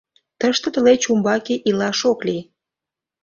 [0.39, 2.41] Тыште тылеч умбаке илаш ок лий...